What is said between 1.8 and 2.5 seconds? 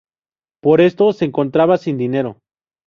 dinero.